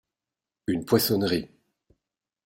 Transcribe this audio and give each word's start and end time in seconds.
Une 0.65 0.83
poissonnerie. 0.83 1.47